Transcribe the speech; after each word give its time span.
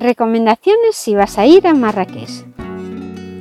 Recomendaciones 0.00 0.96
si 0.96 1.14
vas 1.14 1.36
a 1.36 1.44
ir 1.44 1.66
a 1.66 1.74
Marrakech. 1.74 2.46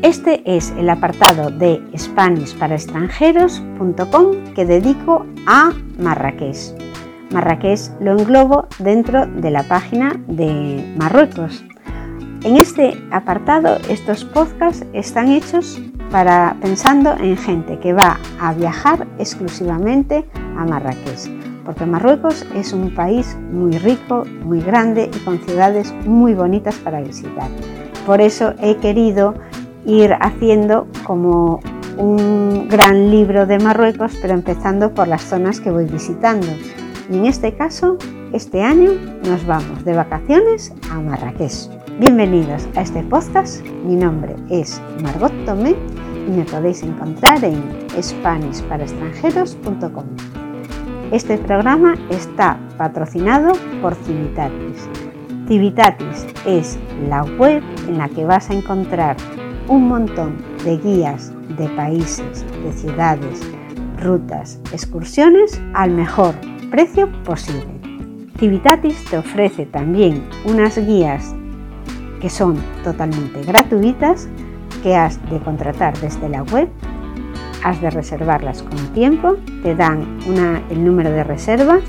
Este 0.01 0.41
es 0.45 0.71
el 0.71 0.89
apartado 0.89 1.51
de 1.51 1.81
SpanishParaExtranjeros.com 1.97 4.53
que 4.53 4.65
dedico 4.65 5.25
a 5.47 5.71
Marrakech. 5.97 6.75
Marrakech 7.31 7.79
lo 8.01 8.19
englobo 8.19 8.67
dentro 8.79 9.25
de 9.25 9.51
la 9.51 9.63
página 9.63 10.21
de 10.27 10.83
Marruecos. 10.97 11.63
En 12.43 12.57
este 12.57 13.01
apartado, 13.09 13.77
estos 13.87 14.25
podcasts 14.25 14.85
están 14.91 15.31
hechos 15.31 15.81
para 16.11 16.57
pensando 16.61 17.13
en 17.13 17.37
gente 17.37 17.79
que 17.79 17.93
va 17.93 18.19
a 18.41 18.53
viajar 18.53 19.07
exclusivamente 19.17 20.25
a 20.57 20.65
Marrakech 20.65 21.48
porque 21.65 21.85
Marruecos 21.85 22.45
es 22.55 22.73
un 22.73 22.93
país 22.93 23.37
muy 23.51 23.77
rico, 23.77 24.25
muy 24.43 24.61
grande 24.61 25.09
y 25.13 25.19
con 25.19 25.39
ciudades 25.39 25.93
muy 26.05 26.33
bonitas 26.33 26.75
para 26.75 27.01
visitar. 27.01 27.49
Por 28.05 28.21
eso 28.21 28.53
he 28.61 28.77
querido 28.77 29.35
ir 29.85 30.13
haciendo 30.19 30.87
como 31.05 31.59
un 31.97 32.67
gran 32.69 33.11
libro 33.11 33.45
de 33.45 33.59
Marruecos, 33.59 34.17
pero 34.21 34.33
empezando 34.33 34.93
por 34.93 35.07
las 35.07 35.23
zonas 35.23 35.59
que 35.59 35.71
voy 35.71 35.85
visitando. 35.85 36.47
Y 37.09 37.17
en 37.17 37.25
este 37.25 37.53
caso, 37.53 37.97
este 38.33 38.61
año 38.61 38.91
nos 39.25 39.45
vamos 39.45 39.83
de 39.83 39.93
vacaciones 39.93 40.73
a 40.91 40.99
Marrakech. 40.99 41.69
Bienvenidos 41.99 42.67
a 42.75 42.81
este 42.81 43.03
podcast. 43.03 43.65
Mi 43.83 43.95
nombre 43.95 44.35
es 44.49 44.81
Margot 45.01 45.33
Tomé 45.45 45.75
y 46.27 46.31
me 46.31 46.45
podéis 46.45 46.83
encontrar 46.83 47.43
en 47.43 47.61
SpanishParaExtranjeros.com. 48.01 50.38
Este 51.11 51.39
programa 51.39 51.95
está 52.11 52.59
patrocinado 52.77 53.53
por 53.81 53.95
Civitatis. 53.95 54.87
Civitatis 55.47 56.27
es 56.45 56.77
la 57.09 57.23
web 57.23 57.63
en 57.87 57.97
la 57.97 58.09
que 58.09 58.25
vas 58.25 58.51
a 58.51 58.53
encontrar 58.53 59.17
un 59.67 59.87
montón 59.87 60.37
de 60.63 60.77
guías 60.77 61.33
de 61.57 61.67
países, 61.69 62.45
de 62.63 62.71
ciudades, 62.73 63.41
rutas, 63.99 64.59
excursiones 64.71 65.59
al 65.73 65.89
mejor 65.89 66.35
precio 66.69 67.11
posible. 67.23 67.65
Civitatis 68.37 69.03
te 69.05 69.17
ofrece 69.17 69.65
también 69.65 70.23
unas 70.45 70.77
guías 70.77 71.35
que 72.21 72.29
son 72.29 72.55
totalmente 72.83 73.41
gratuitas 73.41 74.29
que 74.83 74.95
has 74.95 75.19
de 75.31 75.39
contratar 75.39 75.97
desde 75.97 76.29
la 76.29 76.43
web 76.43 76.69
has 77.63 77.81
de 77.81 77.89
reservarlas 77.89 78.63
con 78.63 78.77
tiempo, 78.93 79.37
te 79.63 79.75
dan 79.75 80.19
el 80.69 80.85
número 80.85 81.11
de 81.11 81.23
reserva, 81.23 81.79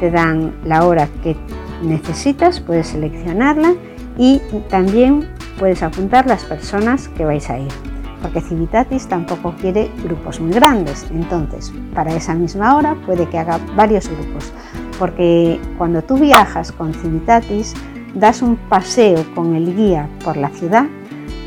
te 0.00 0.10
dan 0.10 0.54
la 0.64 0.84
hora 0.84 1.08
que 1.22 1.36
necesitas, 1.82 2.60
puedes 2.60 2.88
seleccionarla 2.88 3.74
y 4.18 4.40
también 4.68 5.28
puedes 5.58 5.82
apuntar 5.82 6.26
las 6.26 6.44
personas 6.44 7.08
que 7.08 7.24
vais 7.24 7.48
a 7.50 7.58
ir. 7.58 7.72
Porque 8.20 8.40
Civitatis 8.40 9.08
tampoco 9.08 9.54
quiere 9.60 9.90
grupos 10.04 10.40
muy 10.40 10.52
grandes, 10.52 11.06
entonces 11.10 11.72
para 11.94 12.14
esa 12.14 12.34
misma 12.34 12.76
hora 12.76 12.96
puede 13.04 13.28
que 13.28 13.38
haga 13.38 13.58
varios 13.74 14.08
grupos. 14.08 14.52
Porque 14.98 15.60
cuando 15.76 16.02
tú 16.02 16.16
viajas 16.16 16.70
con 16.70 16.94
Civitatis, 16.94 17.74
das 18.14 18.42
un 18.42 18.56
paseo 18.56 19.24
con 19.34 19.56
el 19.56 19.74
guía 19.74 20.08
por 20.22 20.36
la 20.36 20.50
ciudad 20.50 20.86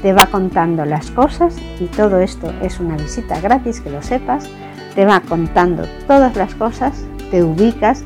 te 0.06 0.14
va 0.14 0.28
contando 0.28 0.86
las 0.86 1.10
cosas 1.10 1.56
y 1.80 1.86
todo 1.86 2.20
esto 2.20 2.54
es 2.62 2.80
una 2.80 2.96
visita 2.96 3.42
gratis, 3.42 3.82
que 3.82 3.90
lo 3.90 4.04
sepas, 4.04 4.48
te 4.94 5.04
va 5.04 5.20
contando 5.20 5.82
todas 6.06 6.36
las 6.36 6.54
cosas, 6.54 7.04
te 7.32 7.44
ubicas 7.44 8.04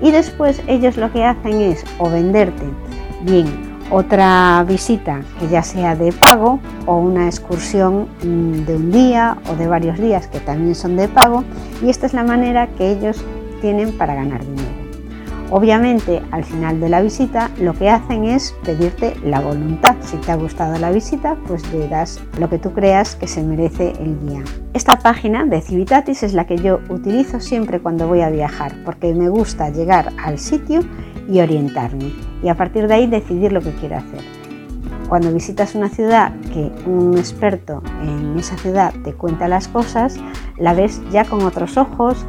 y 0.00 0.12
después 0.12 0.62
ellos 0.66 0.96
lo 0.96 1.12
que 1.12 1.26
hacen 1.26 1.60
es 1.60 1.84
o 1.98 2.08
venderte 2.08 2.64
bien 3.20 3.44
otra 3.90 4.64
visita 4.66 5.20
que 5.38 5.48
ya 5.48 5.62
sea 5.62 5.94
de 5.94 6.10
pago 6.10 6.58
o 6.86 6.96
una 6.96 7.26
excursión 7.26 8.08
mm, 8.24 8.64
de 8.64 8.74
un 8.74 8.90
día 8.90 9.36
o 9.50 9.54
de 9.54 9.66
varios 9.66 9.98
días 9.98 10.28
que 10.28 10.40
también 10.40 10.74
son 10.74 10.96
de 10.96 11.06
pago 11.06 11.44
y 11.82 11.90
esta 11.90 12.06
es 12.06 12.14
la 12.14 12.24
manera 12.24 12.68
que 12.78 12.92
ellos 12.92 13.22
tienen 13.60 13.92
para 13.98 14.14
ganar 14.14 14.40
dinero. 14.40 14.81
Obviamente, 15.54 16.22
al 16.30 16.44
final 16.44 16.80
de 16.80 16.88
la 16.88 17.02
visita, 17.02 17.50
lo 17.60 17.74
que 17.74 17.90
hacen 17.90 18.24
es 18.24 18.54
pedirte 18.64 19.14
la 19.22 19.38
voluntad. 19.38 19.96
Si 20.00 20.16
te 20.16 20.32
ha 20.32 20.36
gustado 20.36 20.78
la 20.78 20.90
visita, 20.90 21.36
pues 21.46 21.70
le 21.74 21.88
das 21.88 22.22
lo 22.38 22.48
que 22.48 22.58
tú 22.58 22.72
creas 22.72 23.16
que 23.16 23.28
se 23.28 23.42
merece 23.42 23.92
el 24.00 24.18
guía. 24.20 24.42
Esta 24.72 24.98
página 24.98 25.44
de 25.44 25.60
Civitatis 25.60 26.22
es 26.22 26.32
la 26.32 26.46
que 26.46 26.56
yo 26.56 26.80
utilizo 26.88 27.38
siempre 27.38 27.80
cuando 27.80 28.08
voy 28.08 28.22
a 28.22 28.30
viajar, 28.30 28.74
porque 28.86 29.12
me 29.12 29.28
gusta 29.28 29.68
llegar 29.68 30.08
al 30.24 30.38
sitio 30.38 30.80
y 31.28 31.40
orientarme, 31.40 32.14
y 32.42 32.48
a 32.48 32.54
partir 32.54 32.88
de 32.88 32.94
ahí 32.94 33.06
decidir 33.06 33.52
lo 33.52 33.60
que 33.60 33.72
quiero 33.72 33.96
hacer. 33.96 34.22
Cuando 35.10 35.34
visitas 35.34 35.74
una 35.74 35.90
ciudad 35.90 36.32
que 36.54 36.72
un 36.86 37.18
experto 37.18 37.82
en 38.00 38.38
esa 38.38 38.56
ciudad 38.56 38.94
te 39.04 39.12
cuenta 39.12 39.48
las 39.48 39.68
cosas, 39.68 40.16
la 40.56 40.72
ves 40.72 41.02
ya 41.10 41.26
con 41.26 41.42
otros 41.42 41.76
ojos, 41.76 42.24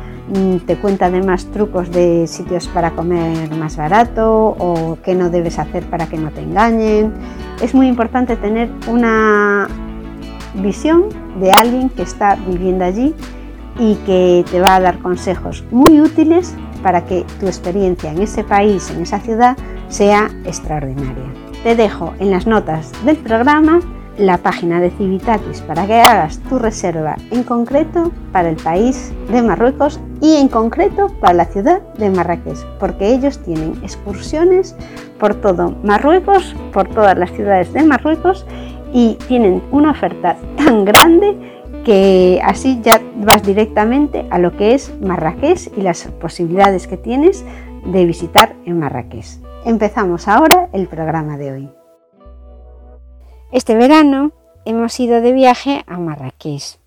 te 0.65 0.77
cuenta 0.77 1.07
además 1.07 1.45
trucos 1.51 1.91
de 1.91 2.27
sitios 2.27 2.67
para 2.67 2.91
comer 2.91 3.53
más 3.55 3.75
barato 3.77 4.55
o 4.57 4.97
qué 5.03 5.15
no 5.15 5.29
debes 5.29 5.59
hacer 5.59 5.83
para 5.89 6.07
que 6.07 6.17
no 6.17 6.31
te 6.31 6.41
engañen. 6.41 7.13
Es 7.61 7.73
muy 7.75 7.87
importante 7.87 8.35
tener 8.37 8.69
una 8.87 9.67
visión 10.55 11.05
de 11.39 11.51
alguien 11.51 11.89
que 11.89 12.03
está 12.03 12.35
viviendo 12.35 12.85
allí 12.85 13.13
y 13.79 13.95
que 14.05 14.45
te 14.49 14.59
va 14.59 14.75
a 14.75 14.79
dar 14.79 14.99
consejos 14.99 15.63
muy 15.71 15.99
útiles 15.99 16.55
para 16.81 17.05
que 17.05 17.25
tu 17.39 17.47
experiencia 17.47 18.11
en 18.11 18.21
ese 18.21 18.43
país, 18.43 18.91
en 18.91 19.01
esa 19.01 19.19
ciudad, 19.19 19.57
sea 19.87 20.29
extraordinaria. 20.45 21.23
Te 21.63 21.75
dejo 21.75 22.13
en 22.19 22.29
las 22.29 22.45
notas 22.45 22.91
del 23.05 23.17
programa 23.17 23.79
la 24.17 24.37
página 24.37 24.79
de 24.79 24.91
Civitatis 24.91 25.61
para 25.61 25.85
que 25.87 25.95
hagas 25.95 26.39
tu 26.49 26.59
reserva 26.59 27.15
en 27.31 27.43
concreto 27.43 28.11
para 28.31 28.49
el 28.49 28.55
país 28.57 29.11
de 29.31 29.41
Marruecos 29.41 29.99
y 30.21 30.35
en 30.35 30.47
concreto 30.47 31.07
para 31.19 31.33
la 31.33 31.45
ciudad 31.45 31.81
de 31.97 32.09
Marrakech, 32.09 32.63
porque 32.79 33.13
ellos 33.13 33.39
tienen 33.39 33.79
excursiones 33.81 34.75
por 35.19 35.35
todo 35.35 35.75
Marruecos, 35.83 36.55
por 36.71 36.87
todas 36.89 37.17
las 37.17 37.31
ciudades 37.31 37.73
de 37.73 37.83
Marruecos 37.83 38.45
y 38.93 39.15
tienen 39.27 39.61
una 39.71 39.91
oferta 39.91 40.37
tan 40.57 40.85
grande 40.85 41.35
que 41.83 42.39
así 42.43 42.79
ya 42.81 43.01
vas 43.17 43.43
directamente 43.43 44.25
a 44.29 44.39
lo 44.39 44.55
que 44.55 44.73
es 44.73 44.93
Marrakech 45.01 45.71
y 45.75 45.81
las 45.81 46.03
posibilidades 46.21 46.87
que 46.87 46.97
tienes 46.97 47.43
de 47.85 48.05
visitar 48.05 48.55
en 48.65 48.79
Marrakech. 48.79 49.25
Empezamos 49.65 50.27
ahora 50.27 50.69
el 50.71 50.87
programa 50.87 51.37
de 51.37 51.51
hoy. 51.51 51.82
Este 53.53 53.75
verano 53.75 54.31
hemos 54.65 54.99
ido 54.99 55.21
de 55.21 55.31
viaje 55.31 55.83
a 55.85 55.99
Marrakech. 55.99 56.79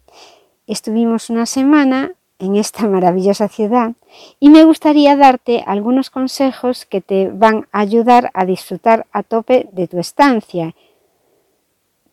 Estuvimos 0.67 1.31
una 1.31 1.47
semana 1.47 2.15
en 2.41 2.57
esta 2.57 2.89
maravillosa 2.89 3.47
ciudad 3.47 3.93
y 4.41 4.51
me 4.51 4.65
gustaría 4.65 5.15
darte 5.15 5.63
algunos 5.65 6.11
consejos 6.11 6.85
que 6.85 7.01
te 7.01 7.29
van 7.29 7.69
a 7.71 7.79
ayudar 7.79 8.33
a 8.35 8.45
disfrutar 8.45 9.07
a 9.13 9.23
tope 9.23 9.69
de 9.71 9.87
tu 9.87 10.01
estancia. 10.01 10.75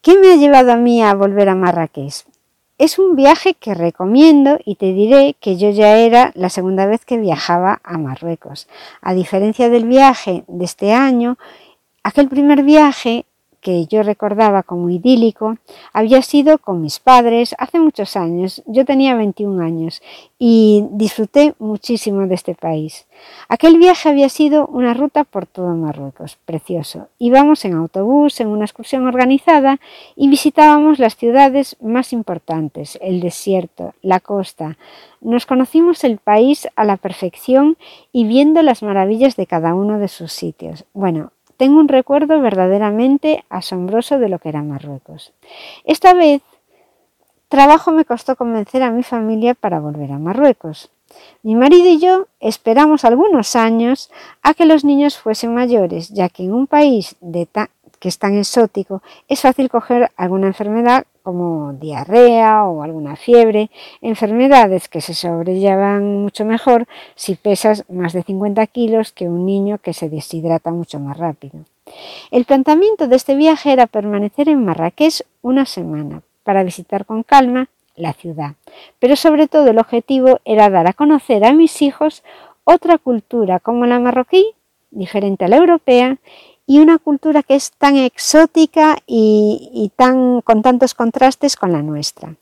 ¿Qué 0.03 0.19
me 0.19 0.34
ha 0.34 0.36
llevado 0.36 0.72
a 0.72 0.78
mí 0.78 1.02
a 1.02 1.16
volver 1.16 1.50
a 1.50 1.56
Marrakech? 1.56 2.24
Es 2.78 3.00
un 3.00 3.16
viaje 3.16 3.56
que 3.56 3.74
recomiendo 3.74 4.59
y 4.64 4.75
te 4.75 4.94
diré 4.94 5.35
que 5.40 5.58
yo 5.58 5.72
ya 5.72 5.97
era 5.97 6.31
la 6.35 6.50
segunda 6.50 6.85
vez 6.85 7.06
que 7.06 7.18
viajaba 7.18 7.81
a 7.84 7.97
Marruecos. 7.97 8.68
A 9.02 9.16
diferencia 9.16 9.70
del 9.70 9.85
viaje 9.85 10.44
de 10.47 10.66
este 10.66 10.94
año, 10.94 11.40
aquel 12.03 12.30
primer 12.30 12.62
viaje 12.62 13.25
que 13.63 13.88
yo 13.88 14.03
recordaba 14.03 14.62
como 14.62 14.90
idílico 14.90 15.57
había 15.94 16.22
sido 16.22 16.57
con 16.59 16.81
mis 16.81 17.00
padres 17.00 17.56
hace 17.57 17.79
muchos 17.79 18.16
años. 18.16 18.62
Yo 18.68 18.85
tenía 18.85 19.16
21 19.16 19.63
años 19.63 20.01
y 20.38 20.85
disfruté 20.91 21.56
muchísimo 21.57 22.28
de 22.28 22.35
este 22.35 22.53
país. 22.53 23.07
Aquel 23.47 23.78
viaje 23.78 24.09
había 24.09 24.28
sido 24.28 24.68
una 24.68 24.94
ruta 24.94 25.23
por 25.23 25.46
todo 25.46 25.75
Marruecos, 25.75 26.38
precioso. 26.46 27.07
Íbamos 27.18 27.63
en 27.63 27.73
autobús, 27.73 28.41
en 28.41 28.50
una 28.50 28.66
excursión 28.66 29.08
organizada 29.08 29.79
y 30.16 30.28
visitábamos 30.28 30.99
las 30.99 31.16
ciudades 31.16 31.78
más 31.82 32.11
importantes, 32.11 32.99
el 33.02 33.22
desierto, 33.22 33.93
la 34.02 34.20
costa. 34.20 34.78
Nos 35.22 35.46
conocimos 35.46 36.03
el 36.03 36.17
país 36.17 36.67
a 36.76 36.84
la 36.84 36.97
perfección 36.97 37.78
y 38.11 38.26
viendo 38.26 38.61
las 38.61 38.84
maravillas 38.84 39.37
de 39.37 39.47
cada 39.47 39.73
uno 39.73 39.99
de 39.99 40.09
sus 40.09 40.34
sitios. 40.34 40.84
Bueno, 40.93 41.32
tengo 41.58 41.79
un 41.79 41.88
recuerdo 41.88 42.40
verdaderamente 42.41 43.44
asombroso 43.50 44.20
de 44.20 44.29
lo 44.29 44.40
que 44.40 44.50
era 44.50 44.64
Marruecos. 44.64 45.34
Esta 45.85 46.14
vez, 46.14 46.41
trabajo 47.47 47.91
me 47.91 48.05
costó 48.05 48.35
convencer 48.35 48.84
a 48.84 48.91
mi 48.91 49.03
familia 49.03 49.53
para 49.53 49.79
volver 49.79 50.11
a 50.11 50.20
Marruecos. 50.20 50.90
Mi 51.44 51.55
marido 51.55 51.88
y 51.90 52.00
yo 52.00 52.28
esperamos 52.40 53.05
algunos 53.05 53.55
años 53.55 54.09
a 54.41 54.53
que 54.53 54.66
los 54.66 54.84
niños 54.84 55.17
fuesen 55.17 55.53
mayores, 55.53 56.09
ya 56.09 56.29
que 56.29 56.44
en 56.44 56.53
un 56.53 56.67
país 56.67 57.16
que 57.99 58.09
es 58.09 58.17
tan 58.17 58.38
exótico 58.38 59.02
es 59.28 59.41
fácil 59.41 59.70
coger 59.70 60.11
alguna 60.17 60.47
enfermedad 60.47 61.06
como 61.23 61.73
diarrea 61.73 62.66
o 62.66 62.84
alguna 62.84 63.16
fiebre, 63.16 63.72
enfermedades 64.02 64.90
que 64.90 65.02
se 65.02 65.14
sobrellevan 65.14 66.22
mucho 66.22 66.46
mejor 66.46 66.85
si 67.16 67.35
pesas 67.35 67.85
más 67.90 68.14
de 68.14 68.23
50 68.23 68.67
kilos 68.67 69.11
que 69.14 69.29
un 69.29 69.46
niño 69.46 69.78
que 69.78 69.93
se 69.93 70.09
deshidrata 70.09 70.72
mucho 70.72 70.99
más 70.99 71.17
rápido. 71.17 71.59
El 72.31 72.46
planteamiento 72.46 73.08
de 73.08 73.16
este 73.16 73.35
viaje 73.35 73.72
era 73.72 73.87
permanecer 73.87 74.49
en 74.49 74.64
Marrakech 74.64 75.23
una 75.41 75.66
semana 75.66 76.22
para 76.43 76.64
visitar 76.64 77.05
con 77.05 77.23
calma 77.23 77.70
la 77.96 78.14
ciudad, 78.14 78.55
pero 78.99 79.16
sobre 79.16 79.47
todo 79.47 79.67
el 79.70 79.79
objetivo 79.79 80.40
era 80.46 80.70
dar 80.70 80.87
a 80.87 80.93
conocer 80.93 81.46
a 81.46 81.53
mis 81.53 81.81
hijos 81.81 82.23
otra 82.66 82.97
cultura 82.97 83.59
como 83.59 83.85
la 83.85 83.99
marroquí, 83.99 84.46
diferente 84.91 85.46
a 85.46 85.47
la 85.47 85.58
europea, 85.58 86.17
y 86.65 86.79
una 86.79 86.97
cultura 86.97 87.43
que 87.43 87.55
es 87.55 87.71
tan 87.71 87.97
exótica 87.97 88.97
y, 89.05 89.91
tan, 89.95 90.41
con 90.41 90.61
tantos 90.61 90.93
contrastes 90.93 91.55
con 91.55 91.71
la 91.71 91.81
nuestra. 91.81 92.35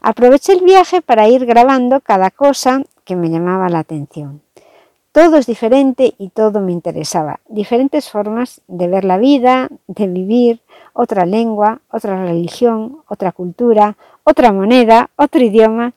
Aproveché 0.00 0.52
el 0.52 0.60
viaje 0.60 1.00
para 1.00 1.28
ir 1.28 1.46
grabando 1.46 2.00
cada 2.00 2.30
cosa 2.30 2.82
que 3.04 3.16
me 3.16 3.30
llamaba 3.30 3.68
la 3.68 3.80
atención. 3.80 4.42
Todo 5.12 5.36
es 5.36 5.46
diferente 5.46 6.14
y 6.18 6.30
todo 6.30 6.60
me 6.60 6.72
interesaba. 6.72 7.40
Diferentes 7.48 8.10
formas 8.10 8.62
de 8.66 8.88
ver 8.88 9.04
la 9.04 9.18
vida, 9.18 9.68
de 9.86 10.06
vivir, 10.06 10.62
otra 10.94 11.26
lengua, 11.26 11.80
otra 11.90 12.24
religión, 12.24 13.02
otra 13.08 13.32
cultura, 13.32 13.96
otra 14.24 14.52
moneda, 14.52 15.10
otro 15.16 15.42
idioma, 15.42 15.92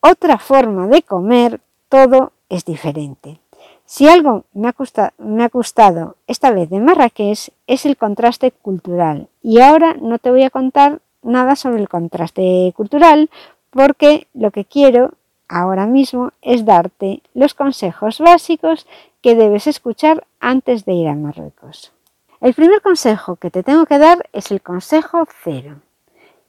otra 0.00 0.38
forma 0.38 0.86
de 0.86 1.02
comer, 1.02 1.60
todo 1.88 2.32
es 2.48 2.64
diferente. 2.64 3.40
Si 3.86 4.08
algo 4.08 4.44
me 4.54 4.68
ha, 4.68 5.48
gustado, 5.48 6.16
esta 6.26 6.50
vez 6.50 6.70
de 6.70 6.80
Marrakech 6.80 7.52
es 7.66 7.84
el 7.84 7.98
contraste 7.98 8.50
cultural. 8.50 9.28
Y 9.42 9.60
ahora 9.60 9.94
no 10.00 10.18
te 10.18 10.30
voy 10.30 10.42
a 10.42 10.50
contar 10.50 11.00
nada 11.22 11.54
sobre 11.54 11.82
el 11.82 11.88
contraste 11.88 12.72
cultural 12.74 13.28
porque 13.70 14.26
lo 14.32 14.50
que 14.52 14.64
quiero 14.64 15.12
ahora 15.48 15.86
mismo 15.86 16.30
es 16.40 16.64
darte 16.64 17.22
los 17.34 17.52
consejos 17.52 18.20
básicos 18.20 18.86
que 19.20 19.34
debes 19.34 19.66
escuchar 19.66 20.26
antes 20.40 20.86
de 20.86 20.94
ir 20.94 21.08
a 21.08 21.14
Marruecos. 21.14 21.92
El 22.40 22.54
primer 22.54 22.80
consejo 22.80 23.36
que 23.36 23.50
te 23.50 23.62
tengo 23.62 23.84
que 23.84 23.98
dar 23.98 24.28
es 24.32 24.50
el 24.50 24.62
consejo 24.62 25.26
cero 25.42 25.80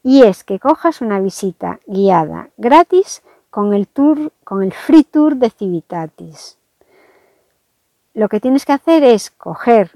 y 0.04 0.24
es 0.24 0.46
que 0.46 0.60
cojas 0.60 1.02
una 1.02 1.20
visita 1.20 1.80
guiada 1.86 2.50
gratis 2.58 3.24
con 3.50 3.74
el 3.74 3.88
tour, 3.88 4.32
con 4.46 4.64
el 4.64 4.72
free 4.72 5.04
tour 5.04 5.36
de 5.36 5.50
Civitatis 5.50 6.58
lo 8.16 8.30
que 8.30 8.40
tienes 8.40 8.66
que 8.66 8.74
hacer 8.74 9.04
es 9.04 9.30
coger 9.30 9.92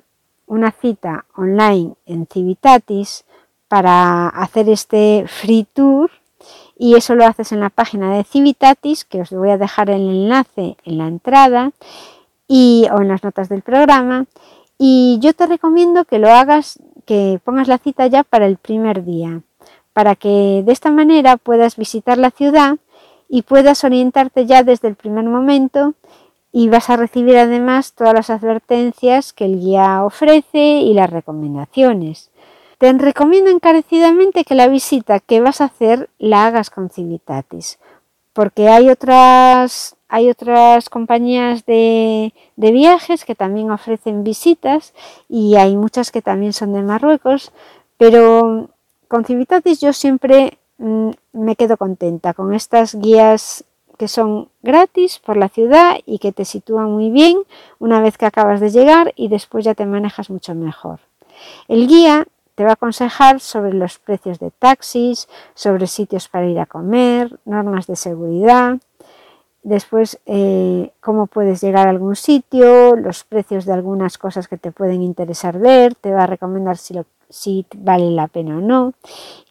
una 0.46 0.72
cita 0.72 1.26
online 1.36 1.94
en 2.06 2.28
Civitatis 2.28 3.24
para 3.68 4.28
hacer 4.28 4.70
este 4.70 5.26
free 5.28 5.66
tour 5.74 6.12
y 6.78 6.96
eso 6.96 7.16
lo 7.16 7.26
haces 7.26 7.52
en 7.52 7.62
la 7.62 7.70
página 7.70 8.14
de 8.14 8.24
Civitatis, 8.24 9.06
que 9.06 9.22
os 9.22 9.30
voy 9.32 9.50
a 9.52 9.58
dejar 9.58 9.90
el 9.90 10.02
enlace 10.02 10.78
en 10.84 10.98
la 10.98 11.08
entrada 11.08 11.72
y, 12.48 12.88
o 12.92 13.02
en 13.02 13.08
las 13.08 13.24
notas 13.24 13.48
del 13.50 13.62
programa. 13.62 14.26
Y 14.78 15.20
yo 15.22 15.34
te 15.34 15.46
recomiendo 15.46 16.06
que 16.06 16.20
lo 16.20 16.30
hagas, 16.30 16.80
que 17.06 17.40
pongas 17.44 17.68
la 17.68 17.78
cita 17.78 18.08
ya 18.08 18.24
para 18.24 18.46
el 18.46 18.58
primer 18.58 19.04
día, 19.04 19.42
para 19.94 20.16
que 20.16 20.64
de 20.66 20.72
esta 20.72 20.92
manera 20.92 21.38
puedas 21.38 21.76
visitar 21.76 22.18
la 22.18 22.32
ciudad 22.32 22.78
y 23.28 23.44
puedas 23.44 23.84
orientarte 23.84 24.46
ya 24.46 24.64
desde 24.64 24.88
el 24.88 24.96
primer 24.96 25.26
momento 25.26 25.94
y 26.52 26.70
vas 26.70 26.90
a 26.90 26.98
recibir 26.98 27.38
además 27.38 27.94
todas 27.94 28.14
las 28.14 28.30
advertencias 28.30 29.34
que 29.34 29.46
el 29.46 29.60
guía 29.60 30.04
ofrece 30.04 30.82
y 30.82 30.94
las 30.94 31.10
recomendaciones. 31.10 32.32
Te 32.80 32.92
recomiendo 32.94 33.52
encarecidamente 33.52 34.46
que 34.46 34.56
la 34.56 34.68
visita 34.68 35.20
que 35.20 35.42
vas 35.42 35.62
a 35.62 35.66
hacer 35.66 36.10
la 36.18 36.46
hagas 36.48 36.70
con 36.70 36.90
Civitatis, 36.90 37.78
porque 38.34 38.70
hay 38.70 38.90
otras, 38.90 39.98
hay 40.08 40.30
otras 40.30 40.90
compañías 40.90 41.66
de, 41.66 42.34
de 42.56 42.72
viajes 42.72 43.26
que 43.26 43.36
también 43.36 43.70
ofrecen 43.70 44.24
visitas 44.24 44.94
y 45.28 45.56
hay 45.56 45.76
muchas 45.76 46.12
que 46.12 46.22
también 46.22 46.54
son 46.54 46.74
de 46.74 46.82
Marruecos, 46.82 47.52
pero 47.98 48.70
con 49.10 49.26
Civitatis 49.26 49.82
yo 49.82 49.92
siempre 49.92 50.58
mm, 50.78 51.10
me 51.34 51.56
quedo 51.58 51.76
contenta 51.76 52.34
con 52.34 52.54
estas 52.54 52.96
guías 52.96 53.66
que 54.00 54.08
son 54.08 54.48
gratis 54.64 55.20
por 55.20 55.36
la 55.36 55.50
ciudad 55.50 55.98
y 56.06 56.20
que 56.20 56.32
te 56.32 56.46
sitúan 56.46 56.90
muy 56.90 57.12
bien 57.12 57.38
una 57.80 58.00
vez 58.00 58.18
que 58.18 58.26
acabas 58.26 58.62
de 58.62 58.70
llegar 58.70 59.12
y 59.18 59.28
después 59.28 59.66
ya 59.66 59.76
te 59.76 59.86
manejas 59.86 60.30
mucho 60.30 60.56
mejor. 60.56 61.02
El 61.68 61.86
guía 61.86 62.26
te 62.56 62.64
va 62.64 62.70
a 62.70 62.74
aconsejar 62.74 63.42
sobre 63.42 63.74
los 63.74 64.00
precios 64.00 64.40
de 64.40 64.52
taxis, 64.52 65.28
sobre 65.54 65.86
sitios 65.86 66.30
para 66.30 66.48
ir 66.48 66.60
a 66.60 66.66
comer, 66.66 67.40
normas 67.44 67.88
de 67.88 67.98
seguridad, 67.98 68.78
después 69.64 70.18
eh, 70.26 70.92
cómo 71.02 71.28
puedes 71.28 71.60
llegar 71.60 71.88
a 71.88 71.92
algún 71.92 72.16
sitio, 72.16 72.96
los 72.96 73.26
precios 73.26 73.66
de 73.66 73.74
algunas 73.74 74.18
cosas 74.18 74.48
que 74.48 74.58
te 74.58 74.72
pueden 74.72 75.02
interesar 75.02 75.60
ver, 75.60 75.96
te 75.96 76.12
va 76.12 76.24
a 76.24 76.28
recomendar 76.28 76.78
si, 76.78 76.98
si 77.28 77.66
vale 77.76 78.12
la 78.12 78.28
pena 78.28 78.60
o 78.60 78.62
no 78.62 78.94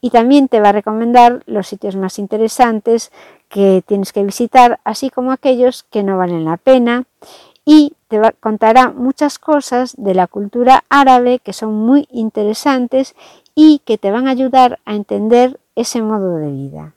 y 0.00 0.08
también 0.08 0.48
te 0.48 0.60
va 0.60 0.70
a 0.70 0.72
recomendar 0.72 1.42
los 1.44 1.66
sitios 1.66 1.96
más 1.96 2.18
interesantes 2.18 3.12
que 3.48 3.82
tienes 3.86 4.12
que 4.12 4.24
visitar, 4.24 4.80
así 4.84 5.10
como 5.10 5.32
aquellos 5.32 5.84
que 5.84 6.02
no 6.02 6.18
valen 6.18 6.44
la 6.44 6.56
pena 6.56 7.04
y 7.64 7.94
te 8.08 8.20
contará 8.40 8.90
muchas 8.90 9.38
cosas 9.38 9.94
de 9.98 10.14
la 10.14 10.26
cultura 10.26 10.84
árabe 10.88 11.38
que 11.38 11.52
son 11.52 11.74
muy 11.74 12.08
interesantes 12.10 13.14
y 13.54 13.80
que 13.84 13.98
te 13.98 14.10
van 14.10 14.26
a 14.26 14.30
ayudar 14.30 14.78
a 14.84 14.94
entender 14.94 15.60
ese 15.76 16.00
modo 16.00 16.36
de 16.36 16.50
vida. 16.50 16.94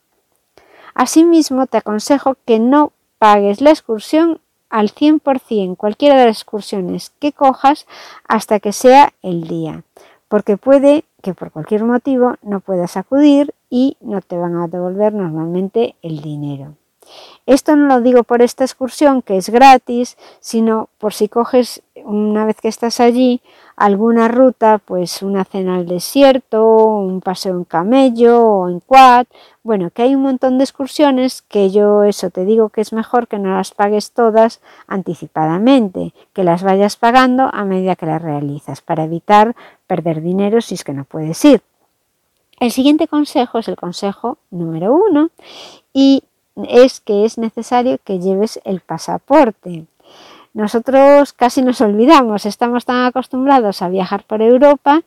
Asimismo, 0.94 1.68
te 1.68 1.78
aconsejo 1.78 2.36
que 2.46 2.60
no 2.60 2.92
pagues 3.18 3.62
la 3.62 3.72
excursión 3.72 4.40
al 4.70 4.94
100%, 4.94 5.76
cualquiera 5.76 6.18
de 6.18 6.28
las 6.28 6.38
excursiones 6.38 7.12
que 7.20 7.34
cojas 7.34 7.86
hasta 8.28 8.60
que 8.60 8.72
sea 8.72 9.14
el 9.22 9.48
día, 9.48 9.84
porque 10.30 10.56
puede 10.56 11.04
que 11.22 11.34
por 11.34 11.52
cualquier 11.52 11.84
motivo 11.84 12.36
no 12.42 12.62
puedas 12.62 12.96
acudir 12.96 13.54
y 13.72 13.98
no 14.02 14.22
te 14.22 14.38
van 14.38 14.58
a 14.58 14.68
devolver 14.68 15.14
normalmente 15.14 15.96
el 16.04 16.22
dinero. 16.22 16.76
Esto 17.46 17.76
no 17.76 17.88
lo 17.88 18.02
digo 18.02 18.24
por 18.24 18.42
esta 18.42 18.64
excursión 18.64 19.22
que 19.22 19.38
es 19.38 19.50
gratis, 19.50 20.18
sino 20.40 20.90
por 21.00 21.14
si 21.14 21.28
coges 21.28 21.82
una 22.06 22.46
vez 22.46 22.58
que 22.62 22.68
estás 22.68 23.00
allí 23.00 23.42
alguna 23.76 24.28
ruta, 24.28 24.78
pues 24.78 25.24
una 25.24 25.44
cena 25.44 25.78
al 25.78 25.88
desierto, 25.88 26.64
un 26.66 27.22
paseo 27.22 27.56
en 27.56 27.64
camello 27.64 28.44
o 28.44 28.70
en 28.70 28.80
quad, 28.80 29.26
bueno, 29.64 29.90
que 29.90 30.04
hay 30.04 30.16
un 30.16 30.22
montón 30.22 30.58
de 30.58 30.64
excursiones 30.64 31.42
que 31.42 31.72
yo 31.72 32.04
eso 32.04 32.30
te 32.30 32.46
digo 32.46 32.70
que 32.70 32.82
es 32.82 32.94
mejor 32.94 33.28
que 33.28 33.40
no 33.40 33.56
las 33.56 33.72
pagues 33.72 34.12
todas 34.12 34.62
anticipadamente, 34.88 36.14
que 36.34 36.44
las 36.44 36.62
vayas 36.62 36.96
pagando 36.96 37.50
a 37.52 37.66
medida 37.66 37.96
que 37.96 38.06
las 38.06 38.22
realizas 38.22 38.82
para 38.82 39.06
evitar 39.06 39.56
perder 39.88 40.22
dinero 40.22 40.62
si 40.62 40.76
es 40.76 40.84
que 40.84 40.94
no 40.94 41.06
puedes 41.06 41.44
ir. 41.46 41.64
El 42.62 42.72
siguiente 42.72 43.08
consejo 43.08 43.58
es 43.58 43.68
el 43.68 43.76
consejo 43.76 44.38
número 44.52 44.94
uno 44.94 45.32
y 45.94 46.22
es 46.70 47.00
que 47.00 47.26
es 47.26 47.40
necesario 47.40 47.98
que 48.04 48.20
lleves 48.20 48.62
el 48.66 48.82
pasaporte. 48.82 49.88
Nosotros 50.54 51.34
casi 51.34 51.64
nos 51.64 51.82
olvidamos, 51.82 52.46
estamos 52.46 52.86
tan 52.86 53.04
acostumbrados 53.04 53.82
a 53.82 53.90
viajar 53.90 54.26
por 54.26 54.44
Europa 54.44 55.02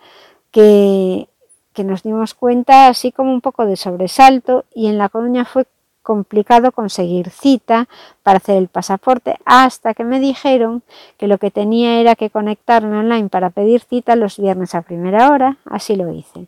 que, 0.50 1.28
que 1.72 1.84
nos 1.84 2.02
dimos 2.02 2.34
cuenta 2.34 2.88
así 2.88 3.12
como 3.12 3.32
un 3.32 3.40
poco 3.40 3.66
de 3.66 3.76
sobresalto 3.76 4.64
y 4.74 4.88
en 4.88 4.98
La 4.98 5.08
Coruña 5.08 5.44
fue 5.44 5.64
complicado 6.04 6.70
conseguir 6.70 7.30
cita 7.30 7.88
para 8.22 8.36
hacer 8.36 8.58
el 8.58 8.68
pasaporte 8.68 9.38
hasta 9.44 9.94
que 9.94 10.04
me 10.04 10.20
dijeron 10.20 10.82
que 11.16 11.26
lo 11.26 11.38
que 11.38 11.50
tenía 11.50 11.98
era 11.98 12.14
que 12.14 12.30
conectarme 12.30 12.98
online 12.98 13.28
para 13.28 13.50
pedir 13.50 13.80
cita 13.80 14.14
los 14.14 14.38
viernes 14.38 14.76
a 14.76 14.82
primera 14.82 15.30
hora, 15.30 15.56
así 15.64 15.96
lo 15.96 16.12
hice. 16.12 16.46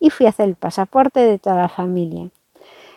Y 0.00 0.10
fui 0.10 0.26
a 0.26 0.30
hacer 0.30 0.48
el 0.48 0.56
pasaporte 0.56 1.20
de 1.20 1.38
toda 1.38 1.56
la 1.56 1.68
familia. 1.68 2.30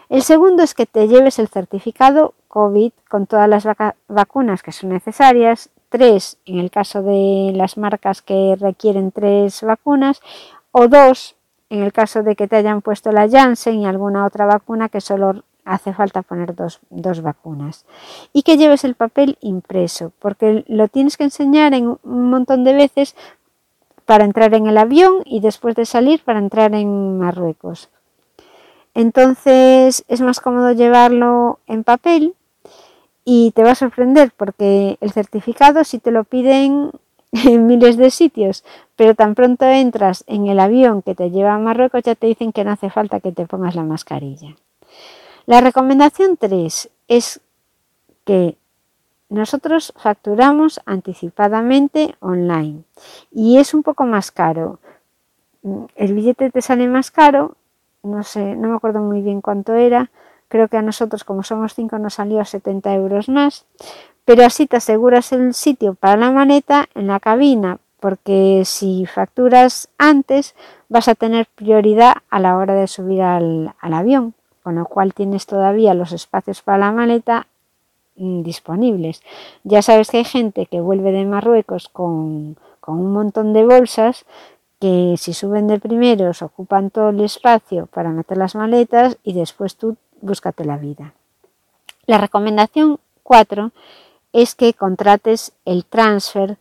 El 0.09 0.23
segundo 0.23 0.63
es 0.63 0.73
que 0.73 0.85
te 0.85 1.07
lleves 1.07 1.37
el 1.37 1.49
certificado 1.49 2.33
COVID 2.47 2.93
con 3.09 3.27
todas 3.27 3.49
las 3.49 3.67
vacunas 4.07 4.63
que 4.63 4.71
son 4.71 4.89
necesarias, 4.89 5.69
tres 5.89 6.37
en 6.45 6.59
el 6.59 6.71
caso 6.71 7.03
de 7.03 7.51
las 7.53 7.77
marcas 7.77 8.21
que 8.21 8.55
requieren 8.59 9.11
tres 9.11 9.61
vacunas, 9.61 10.21
o 10.71 10.87
dos 10.87 11.35
en 11.69 11.83
el 11.83 11.91
caso 11.91 12.23
de 12.23 12.35
que 12.35 12.47
te 12.47 12.55
hayan 12.55 12.81
puesto 12.81 13.11
la 13.11 13.27
Janssen 13.29 13.81
y 13.81 13.85
alguna 13.85 14.25
otra 14.25 14.45
vacuna 14.45 14.87
que 14.87 15.01
solo 15.01 15.43
hace 15.67 15.93
falta 15.93 16.21
poner 16.21 16.55
dos, 16.55 16.79
dos, 16.89 17.21
vacunas. 17.21 17.85
Y 18.33 18.43
que 18.43 18.57
lleves 18.57 18.83
el 18.83 18.95
papel 18.95 19.37
impreso, 19.41 20.11
porque 20.19 20.63
lo 20.67 20.87
tienes 20.87 21.17
que 21.17 21.25
enseñar 21.25 21.73
en 21.73 21.97
un 22.03 22.29
montón 22.29 22.63
de 22.63 22.73
veces 22.73 23.15
para 24.05 24.23
entrar 24.23 24.53
en 24.53 24.67
el 24.67 24.77
avión 24.77 25.15
y 25.25 25.41
después 25.41 25.75
de 25.75 25.85
salir 25.85 26.23
para 26.23 26.39
entrar 26.39 26.73
en 26.73 27.19
Marruecos. 27.19 27.89
Entonces 28.93 30.05
es 30.07 30.21
más 30.21 30.39
cómodo 30.39 30.71
llevarlo 30.71 31.59
en 31.67 31.83
papel 31.83 32.33
y 33.25 33.51
te 33.51 33.63
va 33.63 33.71
a 33.71 33.75
sorprender 33.75 34.31
porque 34.35 34.97
el 35.01 35.11
certificado 35.11 35.83
si 35.83 35.99
te 35.99 36.11
lo 36.11 36.23
piden 36.23 36.91
en 37.31 37.67
miles 37.67 37.97
de 37.97 38.09
sitios, 38.09 38.63
pero 38.95 39.13
tan 39.13 39.35
pronto 39.35 39.65
entras 39.65 40.23
en 40.27 40.47
el 40.47 40.59
avión 40.59 41.01
que 41.01 41.13
te 41.13 41.29
lleva 41.29 41.53
a 41.53 41.59
Marruecos 41.59 42.03
ya 42.03 42.15
te 42.15 42.27
dicen 42.27 42.53
que 42.53 42.63
no 42.63 42.71
hace 42.71 42.89
falta 42.89 43.19
que 43.19 43.33
te 43.33 43.45
pongas 43.45 43.75
la 43.75 43.83
mascarilla. 43.83 44.55
La 45.47 45.61
recomendación 45.61 46.35
3 46.35 46.89
es 47.07 47.39
que 48.25 48.57
nosotros 49.29 49.93
facturamos 49.95 50.81
anticipadamente 50.85 52.15
online 52.19 52.83
y 53.31 53.57
es 53.57 53.73
un 53.73 53.81
poco 53.81 54.05
más 54.05 54.29
caro. 54.29 54.79
El 55.95 56.13
billete 56.13 56.51
te 56.51 56.61
sale 56.61 56.89
más 56.89 57.11
caro, 57.11 57.55
no 58.03 58.23
sé, 58.23 58.57
no 58.57 58.67
me 58.67 58.75
acuerdo 58.75 58.99
muy 58.99 59.21
bien 59.21 59.39
cuánto 59.39 59.73
era, 59.75 60.11
creo 60.49 60.67
que 60.67 60.75
a 60.75 60.81
nosotros 60.81 61.23
como 61.23 61.43
somos 61.43 61.75
cinco 61.75 61.97
nos 61.97 62.15
salió 62.15 62.41
a 62.41 62.45
70 62.45 62.93
euros 62.95 63.29
más, 63.29 63.65
pero 64.25 64.43
así 64.43 64.67
te 64.67 64.75
aseguras 64.75 65.31
el 65.31 65.53
sitio 65.53 65.93
para 65.93 66.17
la 66.17 66.29
maleta 66.29 66.89
en 66.93 67.07
la 67.07 67.21
cabina, 67.21 67.79
porque 68.01 68.63
si 68.65 69.05
facturas 69.05 69.87
antes 69.97 70.55
vas 70.89 71.07
a 71.07 71.15
tener 71.15 71.47
prioridad 71.55 72.15
a 72.29 72.41
la 72.41 72.57
hora 72.57 72.73
de 72.73 72.87
subir 72.87 73.21
al 73.21 73.73
avión, 73.79 74.33
con 74.67 74.75
lo 74.75 74.85
cual 74.85 75.13
tienes 75.13 75.45
todavía 75.45 75.93
los 75.93 76.11
espacios 76.11 76.61
para 76.61 76.77
la 76.79 76.91
maleta 76.91 77.47
disponibles. 78.17 79.21
Ya 79.63 79.81
sabes 79.81 80.09
que 80.11 80.17
hay 80.17 80.25
gente 80.25 80.65
que 80.65 80.81
vuelve 80.81 81.13
de 81.13 81.23
Marruecos 81.23 81.87
con, 81.87 82.57
un 82.85 83.13
montón 83.13 83.53
de 83.53 83.63
bolsas 83.63 84.25
que 84.81 85.15
si 85.17 85.33
suben 85.33 85.67
de 85.67 85.79
primeros 85.79 86.41
ocupan 86.41 86.89
todo 86.89 87.11
el 87.11 87.21
espacio 87.21 87.85
para 87.85 88.09
meter 88.09 88.35
las 88.35 88.55
maletas 88.55 89.15
y 89.23 89.31
después 89.31 89.77
tú 89.77 89.95
búscate 90.19 90.65
la 90.65 90.75
vida. 90.75 91.13
La 92.05 92.17
recomendación 92.17 92.99
4 93.23 93.71
es 94.33 94.53
que 94.53 94.73
contrates 94.73 95.53
el 95.63 95.85
transfer 95.85 96.57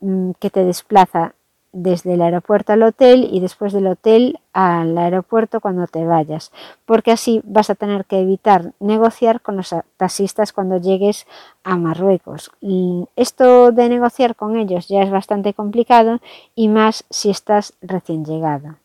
mm, 0.00 0.30
que 0.40 0.48
te 0.48 0.64
desplaza 0.64 1.34
desde 1.72 2.14
el 2.14 2.22
aeropuerto 2.22 2.72
al 2.72 2.82
hotel 2.82 3.28
y 3.32 3.40
después 3.40 3.72
del 3.72 3.86
hotel 3.86 4.38
al 4.52 4.96
aeropuerto 4.98 5.60
cuando 5.60 5.86
te 5.86 6.04
vayas, 6.04 6.52
porque 6.84 7.12
así 7.12 7.40
vas 7.44 7.70
a 7.70 7.74
tener 7.74 8.04
que 8.04 8.20
evitar 8.20 8.72
negociar 8.78 9.40
con 9.40 9.56
los 9.56 9.74
taxistas 9.96 10.52
cuando 10.52 10.76
llegues 10.76 11.26
a 11.64 11.76
Marruecos. 11.76 12.50
Esto 13.16 13.72
de 13.72 13.88
negociar 13.88 14.36
con 14.36 14.56
ellos 14.56 14.88
ya 14.88 15.02
es 15.02 15.10
bastante 15.10 15.54
complicado 15.54 16.20
y 16.54 16.68
más 16.68 17.04
si 17.10 17.30
estás 17.30 17.72
recién 17.80 18.24
llegado. 18.24 18.76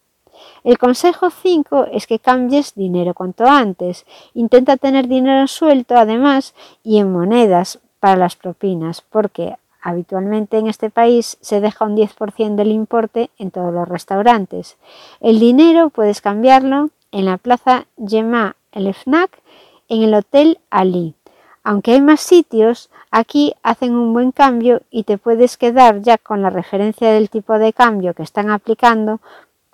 El 0.64 0.78
consejo 0.78 1.30
5 1.32 1.88
es 1.92 2.06
que 2.06 2.20
cambies 2.20 2.76
dinero 2.76 3.14
cuanto 3.14 3.46
antes. 3.46 4.06
Intenta 4.34 4.78
tener 4.78 5.08
dinero 5.08 5.48
suelto 5.48 5.96
además 5.96 6.54
y 6.84 7.00
en 7.00 7.12
monedas 7.12 7.80
para 8.00 8.18
las 8.18 8.36
propinas, 8.36 9.02
porque 9.02 9.56
Habitualmente 9.88 10.58
en 10.58 10.68
este 10.68 10.90
país 10.90 11.38
se 11.40 11.62
deja 11.62 11.86
un 11.86 11.96
10% 11.96 12.56
del 12.56 12.74
importe 12.74 13.30
en 13.38 13.52
todos 13.52 13.74
los 13.74 13.88
restaurantes. 13.88 14.76
El 15.22 15.40
dinero 15.40 15.92
puedes 15.92 16.20
cambiarlo 16.20 16.90
en 17.14 17.24
la 17.24 17.38
plaza 17.38 17.86
Yema 17.96 18.58
El 18.74 18.94
FNAC 18.94 19.42
en 19.88 20.04
el 20.04 20.14
Hotel 20.14 20.60
Ali. 20.70 21.16
Aunque 21.64 21.94
hay 21.94 22.02
más 22.02 22.20
sitios, 22.20 22.90
aquí 23.12 23.54
hacen 23.64 23.96
un 23.96 24.12
buen 24.12 24.34
cambio 24.34 24.82
y 24.92 25.04
te 25.04 25.18
puedes 25.18 25.56
quedar 25.56 26.02
ya 26.02 26.18
con 26.18 26.42
la 26.42 26.50
referencia 26.50 27.10
del 27.14 27.30
tipo 27.30 27.58
de 27.58 27.72
cambio 27.72 28.14
que 28.14 28.24
están 28.24 28.50
aplicando 28.50 29.22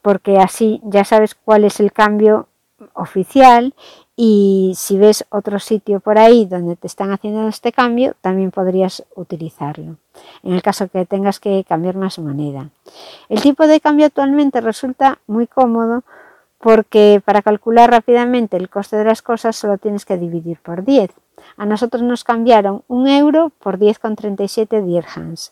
porque 0.04 0.38
así 0.38 0.80
ya 0.84 1.06
sabes 1.06 1.34
cuál 1.34 1.64
es 1.64 1.80
el 1.80 1.92
cambio 1.92 2.50
oficial 2.94 3.74
y 4.16 4.74
si 4.76 4.98
ves 4.98 5.26
otro 5.30 5.60
sitio 5.60 6.00
por 6.00 6.18
ahí 6.18 6.46
donde 6.46 6.76
te 6.76 6.88
están 6.88 7.12
haciendo 7.12 7.48
este 7.48 7.72
cambio, 7.72 8.16
también 8.22 8.52
podrías 8.52 9.04
utilizarlo, 9.16 9.98
en 10.44 10.54
el 10.54 10.62
caso 10.62 10.88
que 10.88 11.06
tengas 11.06 11.40
que 11.40 11.64
cambiar 11.68 11.96
más 11.96 12.20
moneda. 12.20 12.70
El 13.30 13.42
tipo 13.42 13.66
de 13.66 13.80
cambio 13.80 14.06
actualmente 14.06 14.62
resulta 14.62 15.20
muy 15.26 15.48
cómodo 15.48 16.04
porque 16.60 17.22
para 17.26 17.42
calcular 17.42 17.90
rápidamente 17.92 18.56
el 18.56 18.70
coste 18.70 18.96
de 18.96 19.04
las 19.04 19.22
cosas 19.22 19.56
solo 19.56 19.78
tienes 19.78 20.06
que 20.06 20.18
dividir 20.18 20.60
por 20.60 20.86
10. 20.86 21.12
A 21.58 21.66
nosotros 21.66 22.04
nos 22.04 22.24
cambiaron 22.24 22.84
un 22.88 23.08
euro 23.08 23.52
por 23.60 23.78
10,37 23.78 24.86
dirhams. 24.86 25.52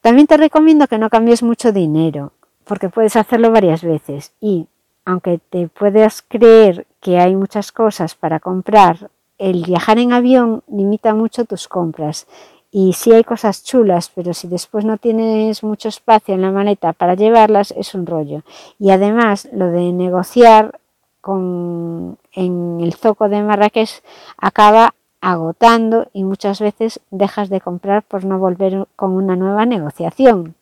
También 0.00 0.26
te 0.26 0.38
recomiendo 0.38 0.86
que 0.86 0.96
no 0.96 1.10
cambies 1.10 1.42
mucho 1.42 1.72
dinero, 1.72 2.32
porque 2.64 2.88
puedes 2.88 3.16
hacerlo 3.16 3.50
varias 3.50 3.82
veces 3.82 4.32
y 4.40 4.68
aunque 5.04 5.38
te 5.50 5.68
puedas 5.68 6.22
creer 6.26 6.86
que 7.00 7.18
hay 7.18 7.34
muchas 7.34 7.72
cosas 7.72 8.14
para 8.14 8.40
comprar, 8.40 9.10
el 9.38 9.64
viajar 9.64 9.98
en 9.98 10.12
avión 10.12 10.62
limita 10.68 11.14
mucho 11.14 11.44
tus 11.44 11.66
compras. 11.66 12.26
Y 12.70 12.92
sí 12.92 13.12
hay 13.12 13.24
cosas 13.24 13.64
chulas, 13.64 14.12
pero 14.14 14.32
si 14.32 14.46
después 14.46 14.84
no 14.84 14.96
tienes 14.96 15.64
mucho 15.64 15.88
espacio 15.88 16.34
en 16.34 16.42
la 16.42 16.52
maleta 16.52 16.92
para 16.92 17.14
llevarlas, 17.14 17.72
es 17.72 17.94
un 17.94 18.06
rollo. 18.06 18.42
Y 18.78 18.90
además, 18.90 19.48
lo 19.52 19.70
de 19.70 19.92
negociar 19.92 20.78
con, 21.20 22.18
en 22.32 22.80
el 22.80 22.94
zoco 22.94 23.28
de 23.28 23.42
Marrakech 23.42 24.02
acaba 24.36 24.94
agotando 25.20 26.08
y 26.12 26.24
muchas 26.24 26.60
veces 26.60 27.00
dejas 27.10 27.48
de 27.50 27.60
comprar 27.60 28.02
por 28.02 28.24
no 28.24 28.38
volver 28.38 28.86
con 28.96 29.12
una 29.12 29.36
nueva 29.36 29.66
negociación. 29.66 30.54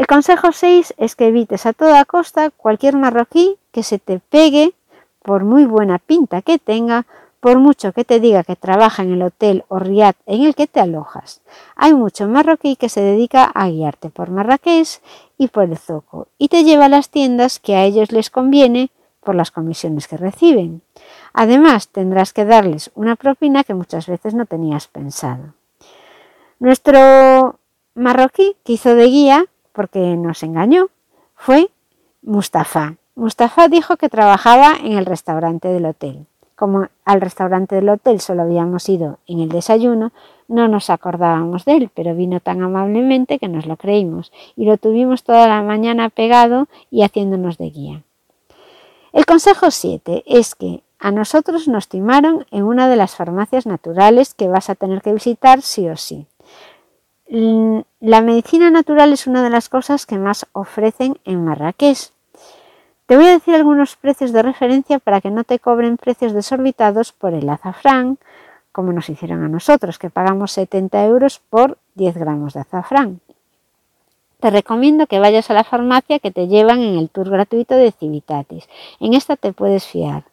El 0.00 0.06
consejo 0.06 0.50
6 0.50 0.94
es 0.96 1.14
que 1.14 1.26
evites 1.26 1.66
a 1.66 1.74
toda 1.74 2.06
costa 2.06 2.48
cualquier 2.48 2.96
marroquí 2.96 3.58
que 3.70 3.82
se 3.82 3.98
te 3.98 4.18
pegue 4.18 4.72
por 5.22 5.44
muy 5.44 5.66
buena 5.66 5.98
pinta 5.98 6.40
que 6.40 6.58
tenga, 6.58 7.04
por 7.38 7.58
mucho 7.58 7.92
que 7.92 8.06
te 8.06 8.18
diga 8.18 8.42
que 8.42 8.56
trabaja 8.56 9.02
en 9.02 9.12
el 9.12 9.20
hotel 9.20 9.62
o 9.68 9.78
riad 9.78 10.14
en 10.24 10.44
el 10.44 10.54
que 10.54 10.66
te 10.66 10.80
alojas. 10.80 11.42
Hay 11.76 11.92
mucho 11.92 12.26
marroquí 12.28 12.76
que 12.76 12.88
se 12.88 13.02
dedica 13.02 13.44
a 13.44 13.68
guiarte 13.68 14.08
por 14.08 14.30
Marrakech 14.30 15.02
y 15.36 15.48
por 15.48 15.64
el 15.64 15.76
Zoco 15.76 16.28
y 16.38 16.48
te 16.48 16.64
lleva 16.64 16.86
a 16.86 16.88
las 16.88 17.10
tiendas 17.10 17.58
que 17.58 17.76
a 17.76 17.84
ellos 17.84 18.10
les 18.10 18.30
conviene 18.30 18.90
por 19.22 19.34
las 19.34 19.50
comisiones 19.50 20.08
que 20.08 20.16
reciben. 20.16 20.80
Además, 21.34 21.88
tendrás 21.88 22.32
que 22.32 22.46
darles 22.46 22.90
una 22.94 23.16
propina 23.16 23.64
que 23.64 23.74
muchas 23.74 24.06
veces 24.06 24.32
no 24.32 24.46
tenías 24.46 24.88
pensado. 24.88 25.52
Nuestro 26.58 27.58
marroquí 27.94 28.56
que 28.64 28.72
hizo 28.72 28.94
de 28.94 29.04
guía, 29.04 29.44
porque 29.72 30.16
nos 30.16 30.42
engañó, 30.42 30.88
fue 31.34 31.70
Mustafa. 32.22 32.96
Mustafa 33.14 33.68
dijo 33.68 33.96
que 33.96 34.08
trabajaba 34.08 34.76
en 34.82 34.92
el 34.92 35.06
restaurante 35.06 35.68
del 35.68 35.86
hotel. 35.86 36.26
Como 36.54 36.88
al 37.04 37.20
restaurante 37.20 37.74
del 37.74 37.88
hotel 37.88 38.20
solo 38.20 38.42
habíamos 38.42 38.88
ido 38.88 39.18
en 39.26 39.40
el 39.40 39.48
desayuno, 39.48 40.12
no 40.46 40.68
nos 40.68 40.90
acordábamos 40.90 41.64
de 41.64 41.76
él, 41.76 41.90
pero 41.94 42.14
vino 42.14 42.40
tan 42.40 42.62
amablemente 42.62 43.38
que 43.38 43.48
nos 43.48 43.66
lo 43.66 43.76
creímos 43.76 44.32
y 44.56 44.66
lo 44.66 44.76
tuvimos 44.76 45.22
toda 45.22 45.48
la 45.48 45.62
mañana 45.62 46.10
pegado 46.10 46.68
y 46.90 47.02
haciéndonos 47.02 47.56
de 47.56 47.70
guía. 47.70 48.02
El 49.12 49.26
consejo 49.26 49.70
7 49.70 50.24
es 50.26 50.54
que 50.54 50.82
a 50.98 51.10
nosotros 51.10 51.66
nos 51.66 51.88
timaron 51.88 52.46
en 52.50 52.64
una 52.64 52.88
de 52.88 52.96
las 52.96 53.16
farmacias 53.16 53.64
naturales 53.64 54.34
que 54.34 54.48
vas 54.48 54.68
a 54.68 54.74
tener 54.74 55.00
que 55.00 55.14
visitar 55.14 55.62
sí 55.62 55.88
o 55.88 55.96
sí. 55.96 56.26
La 57.32 58.22
medicina 58.22 58.72
natural 58.72 59.12
es 59.12 59.28
una 59.28 59.44
de 59.44 59.50
las 59.50 59.68
cosas 59.68 60.04
que 60.04 60.18
más 60.18 60.46
ofrecen 60.50 61.16
en 61.24 61.44
Marrakech. 61.44 62.10
Te 63.06 63.14
voy 63.14 63.26
a 63.26 63.30
decir 63.30 63.54
algunos 63.54 63.94
precios 63.94 64.32
de 64.32 64.42
referencia 64.42 64.98
para 64.98 65.20
que 65.20 65.30
no 65.30 65.44
te 65.44 65.60
cobren 65.60 65.96
precios 65.96 66.32
desorbitados 66.32 67.12
por 67.12 67.32
el 67.32 67.48
azafrán, 67.48 68.18
como 68.72 68.92
nos 68.92 69.08
hicieron 69.08 69.44
a 69.44 69.48
nosotros, 69.48 70.00
que 70.00 70.10
pagamos 70.10 70.50
70 70.50 71.04
euros 71.04 71.40
por 71.50 71.78
10 71.94 72.16
gramos 72.16 72.54
de 72.54 72.60
azafrán. 72.62 73.20
Te 74.40 74.50
recomiendo 74.50 75.06
que 75.06 75.20
vayas 75.20 75.52
a 75.52 75.54
la 75.54 75.62
farmacia 75.62 76.18
que 76.18 76.32
te 76.32 76.48
llevan 76.48 76.80
en 76.80 76.98
el 76.98 77.10
tour 77.10 77.30
gratuito 77.30 77.76
de 77.76 77.92
Civitatis. 77.92 78.68
En 78.98 79.14
esta 79.14 79.36
te 79.36 79.52
puedes 79.52 79.86
fiar. 79.86 80.24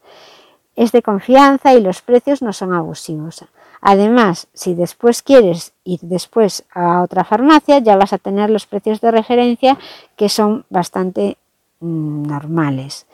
Es 0.75 0.91
de 0.91 1.03
confianza 1.03 1.75
y 1.75 1.81
los 1.81 2.01
precios 2.01 2.41
no 2.41 2.53
son 2.53 2.73
abusivos. 2.73 3.45
Además, 3.81 4.47
si 4.53 4.73
después 4.73 5.21
quieres 5.21 5.73
ir 5.83 5.99
después 6.01 6.63
a 6.73 7.03
otra 7.03 7.23
farmacia, 7.23 7.79
ya 7.79 7.95
vas 7.95 8.13
a 8.13 8.17
tener 8.17 8.49
los 8.49 8.65
precios 8.65 9.01
de 9.01 9.11
referencia 9.11 9.77
que 10.15 10.29
son 10.29 10.65
bastante 10.69 11.37
Mm, 11.79 12.23
normales. 12.23 13.05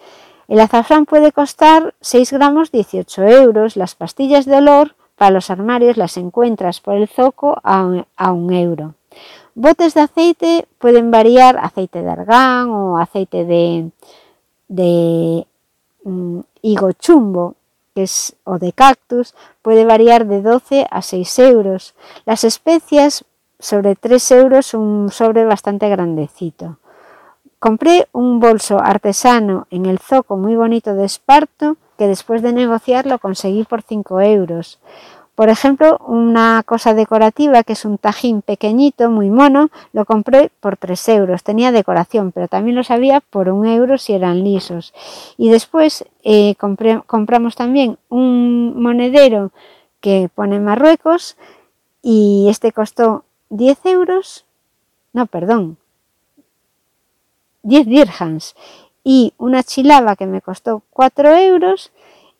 El 0.48 0.60
azafrán 0.60 1.06
puede 1.06 1.32
costar 1.32 1.94
6 2.02 2.32
gramos 2.32 2.72
18 2.72 3.24
euros. 3.24 3.76
Las 3.76 3.96
pastillas 3.96 4.46
de 4.46 4.58
olor 4.58 4.96
para 5.18 5.32
los 5.32 5.50
armarios 5.50 5.98
las 5.98 6.18
encuentras 6.18 6.80
por 6.80 6.96
el 6.96 7.08
zoco 7.08 7.60
a 7.64 7.84
un, 7.84 8.54
euro. 8.54 8.96
Botes 9.56 9.94
de 9.94 10.02
aceite 10.02 10.68
pueden 10.80 11.12
variar 11.12 11.58
aceite 11.58 12.02
de 12.02 12.10
argán 12.10 12.70
o 12.70 12.98
aceite 12.98 13.46
de, 13.46 15.46
mm, 16.04 16.40
higo 16.62 16.92
chumbo 16.94 17.56
que 17.94 18.04
es, 18.04 18.36
o 18.44 18.60
de 18.60 18.74
cactus 18.74 19.36
puede 19.62 19.86
variar 19.86 20.26
de 20.26 20.42
12 20.42 20.88
a 20.90 21.02
6 21.02 21.40
euros. 21.40 21.96
Las 22.26 22.44
especias 22.44 23.26
sobre 23.60 23.96
3 23.96 24.32
euros 24.32 24.74
un 24.74 25.10
sobre 25.12 25.46
bastante 25.46 25.90
grandecito. 25.90 26.78
Compré 27.60 28.08
un 28.12 28.40
bolso 28.40 28.80
artesano 28.80 29.68
en 29.70 29.86
el 29.86 30.00
zoco 30.00 30.36
muy 30.36 30.56
bonito 30.56 30.96
de 30.96 31.06
esparto 31.06 31.78
que 31.98 32.08
después 32.08 32.42
de 32.42 32.52
negociar 32.52 33.06
lo 33.06 33.20
conseguí 33.20 33.64
por 33.64 33.82
5 33.82 34.20
euros. 34.22 34.80
Por 35.36 35.50
ejemplo, 35.50 35.98
una 36.06 36.62
cosa 36.64 36.94
decorativa 36.94 37.64
que 37.64 37.74
es 37.74 37.86
un 37.86 37.98
tajín 37.98 38.44
pequeñito, 38.44 39.10
muy 39.10 39.32
mono, 39.32 39.70
lo 39.92 40.06
compré 40.06 40.52
por 40.60 40.78
3 40.78 41.10
euros. 41.10 41.44
Tenía 41.44 41.72
decoración, 41.72 42.32
pero 42.32 42.48
también 42.48 42.76
lo 42.76 42.84
sabía 42.84 43.20
por 43.20 43.50
un 43.50 43.66
euro 43.66 43.98
si 43.98 44.14
eran 44.14 44.44
lisos. 44.44 44.94
Y 45.38 45.50
después 45.50 46.06
eh, 46.24 46.56
compramos 46.56 47.56
también 47.56 47.98
un 48.10 48.80
monedero 48.80 49.52
que 50.02 50.30
pone 50.34 50.60
Marruecos 50.60 51.38
y 52.04 52.48
este 52.50 52.72
costó 52.72 53.24
10 53.50 53.86
euros, 53.86 54.46
no, 55.14 55.26
perdón, 55.26 55.78
10 57.64 57.88
dirhams 57.88 58.56
y 59.04 59.34
una 59.38 59.64
chilaba 59.64 60.16
que 60.16 60.28
me 60.28 60.42
costó 60.42 60.84
4 60.92 61.36
euros 61.38 61.92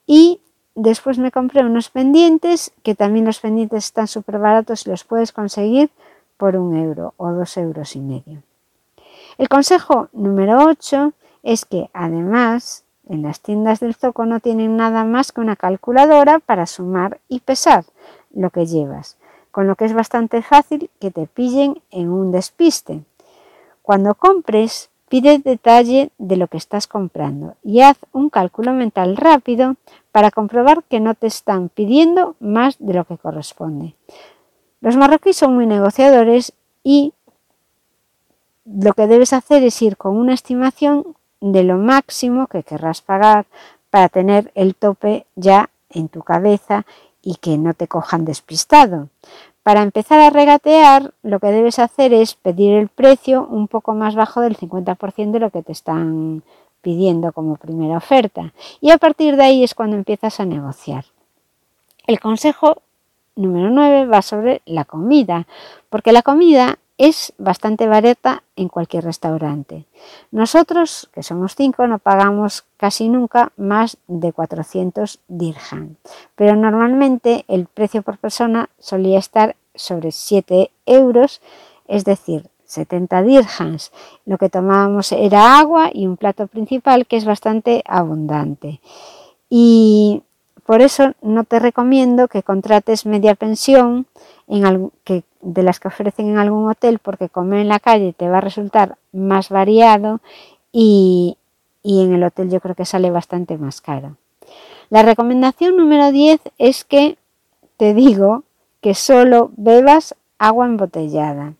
y 0.06 0.42
después 0.76 1.18
me 1.18 1.32
compré 1.32 1.64
unos 1.64 1.90
pendientes 1.90 2.72
que 2.84 2.96
también 2.96 3.26
los 3.26 3.40
pendientes 3.40 3.86
están 3.86 4.08
súper 4.08 4.40
baratos 4.40 4.86
y 4.86 4.90
los 4.90 5.04
puedes 5.04 5.32
conseguir 5.32 5.90
por 6.38 6.56
un 6.56 6.76
euro 6.76 7.14
o 7.18 7.32
dos 7.32 7.58
euros 7.58 7.96
y 7.96 8.00
medio. 8.00 8.44
El 9.38 9.50
consejo 9.50 10.10
número 10.14 10.66
8 10.66 11.14
es 11.44 11.66
que 11.66 11.90
además 11.94 12.84
en 13.08 13.22
las 13.22 13.42
tiendas 13.42 13.80
del 13.80 13.96
Zoco 13.96 14.26
no 14.26 14.40
tienen 14.40 14.78
nada 14.78 15.04
más 15.04 15.32
que 15.32 15.42
una 15.42 15.56
calculadora 15.56 16.40
para 16.40 16.66
sumar 16.66 17.20
y 17.28 17.42
pesar 17.42 17.86
lo 18.34 18.50
que 18.50 18.66
llevas, 18.66 19.18
con 19.52 19.68
lo 19.68 19.76
que 19.76 19.86
es 19.86 19.94
bastante 19.94 20.42
fácil 20.42 20.90
que 21.00 21.12
te 21.12 21.28
pillen 21.28 21.82
en 21.92 22.10
un 22.10 22.32
despiste. 22.32 23.02
Cuando 23.82 24.16
compres, 24.16 24.90
pide 25.14 25.38
detalle 25.38 26.10
de 26.18 26.38
lo 26.38 26.48
que 26.48 26.58
estás 26.58 26.88
comprando 26.88 27.56
y 27.64 27.82
haz 27.82 28.00
un 28.14 28.32
cálculo 28.32 28.74
mental 28.74 29.16
rápido 29.16 29.76
para 30.12 30.32
comprobar 30.32 30.84
que 30.86 31.00
no 31.00 31.14
te 31.14 31.28
están 31.28 31.70
pidiendo 31.70 32.36
más 32.40 32.78
de 32.80 32.96
lo 32.96 33.06
que 33.06 33.20
corresponde. 33.20 33.94
Los 34.82 34.98
marroquíes 34.98 35.38
son 35.38 35.54
muy 35.54 35.68
negociadores 35.68 36.54
y 36.84 37.14
lo 38.66 38.94
que 38.94 39.06
debes 39.06 39.34
hacer 39.34 39.62
es 39.62 39.80
ir 39.84 39.98
con 39.98 40.18
una 40.18 40.34
estimación 40.34 41.16
de 41.42 41.64
lo 41.64 41.78
máximo 41.78 42.48
que 42.48 42.64
querrás 42.64 43.04
pagar 43.04 43.46
para 43.92 44.10
tener 44.10 44.52
el 44.56 44.74
tope 44.74 45.28
ya 45.36 45.70
en 45.92 46.08
tu 46.08 46.24
cabeza 46.24 46.88
y 47.22 47.36
que 47.36 47.60
no 47.60 47.76
te 47.76 47.88
cojan 47.88 48.26
despistado. 48.26 49.10
Para 49.64 49.82
empezar 49.82 50.20
a 50.20 50.30
regatear, 50.30 51.14
lo 51.24 51.40
que 51.40 51.48
debes 51.48 51.80
hacer 51.80 52.14
es 52.14 52.36
pedir 52.36 52.74
el 52.74 52.90
precio 52.90 53.48
un 53.50 53.70
poco 53.70 53.94
más 53.94 54.14
bajo 54.14 54.42
del 54.42 54.58
50% 54.58 55.32
de 55.32 55.40
lo 55.40 55.50
que 55.50 55.64
te 55.64 55.72
están 55.72 56.44
pidiendo 56.82 57.32
como 57.32 57.56
primera 57.56 57.98
oferta. 57.98 58.54
Y 58.82 58.92
a 58.92 58.98
partir 58.98 59.38
de 59.38 59.44
ahí 59.44 59.64
es 59.64 59.74
cuando 59.74 59.96
empiezas 59.96 60.42
a 60.42 60.46
negociar. 60.46 61.06
El 62.06 62.20
consejo 62.20 62.82
número 63.36 63.70
9 63.70 64.06
va 64.06 64.22
sobre 64.22 64.62
la 64.66 64.84
comida, 64.84 65.48
porque 65.90 66.12
la 66.12 66.22
comida 66.22 66.78
es 66.98 67.34
bastante 67.38 67.88
barata 67.88 68.44
en 68.56 68.68
cualquier 68.68 69.04
restaurante. 69.04 69.86
Nosotros, 70.32 71.10
que 71.14 71.24
somos 71.24 71.56
cinco, 71.56 71.88
no 71.88 72.00
pagamos 72.00 72.66
casi 72.78 73.10
nunca 73.10 73.52
más 73.58 73.98
de 74.08 74.32
400 74.32 75.20
dirham, 75.28 75.96
pero 76.36 76.56
normalmente 76.56 77.46
el 77.48 77.66
precio 77.66 78.04
por 78.04 78.18
persona 78.18 78.70
solía 78.80 79.20
estar 79.20 79.56
sobre 79.76 80.12
7 80.12 80.72
euros, 80.86 81.42
es 81.88 82.06
decir, 82.06 82.50
70 82.66 83.24
dirhams. 83.24 83.92
Lo 84.26 84.38
que 84.38 84.50
tomábamos 84.50 85.12
era 85.12 85.60
agua 85.60 85.90
y 85.94 86.08
un 86.08 86.18
plato 86.18 86.48
principal 86.48 87.06
que 87.06 87.18
es 87.18 87.26
bastante 87.26 87.84
abundante. 87.86 88.82
Y 89.50 90.24
por 90.66 90.82
eso 90.82 91.14
no 91.22 91.44
te 91.44 91.60
recomiendo 91.60 92.28
que 92.28 92.44
contrates 92.44 93.06
media 93.06 93.36
pensión 93.36 94.06
de 94.48 95.64
las 95.64 95.80
que 95.80 95.88
ofrecen 95.88 96.30
en 96.30 96.38
algún 96.38 96.70
hotel 96.70 97.00
porque 97.00 97.30
comer 97.30 97.60
en 97.60 97.68
la 97.68 97.80
calle 97.80 98.14
te 98.14 98.30
va 98.30 98.38
a 98.38 98.42
resultar 98.42 98.98
más 99.12 99.50
variado 99.50 100.22
y, 100.72 101.38
y 101.82 102.04
en 102.04 102.14
el 102.14 102.24
hotel 102.24 102.50
yo 102.50 102.60
creo 102.60 102.76
que 102.76 102.86
sale 102.86 103.12
bastante 103.12 103.58
más 103.58 103.82
caro. 103.82 104.16
La 104.90 105.04
recomendación 105.04 105.76
número 105.76 106.12
10 106.12 106.40
es 106.58 106.84
que 106.84 107.18
te 107.78 107.94
digo 107.94 108.44
que 108.82 108.94
solo 108.94 109.52
bebas 109.56 110.16
agua 110.38 110.66
embotellada. 110.66 111.54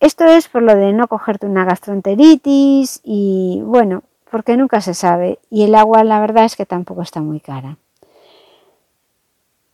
Esto 0.00 0.24
es 0.24 0.48
por 0.48 0.62
lo 0.62 0.74
de 0.74 0.92
no 0.92 1.08
cogerte 1.08 1.46
una 1.46 1.64
gastroenteritis 1.64 3.00
y 3.04 3.60
bueno, 3.64 4.02
porque 4.30 4.56
nunca 4.56 4.80
se 4.80 4.94
sabe 4.94 5.38
y 5.50 5.64
el 5.64 5.74
agua 5.74 6.04
la 6.04 6.20
verdad 6.20 6.44
es 6.44 6.56
que 6.56 6.66
tampoco 6.66 7.02
está 7.02 7.20
muy 7.20 7.40
cara. 7.40 7.76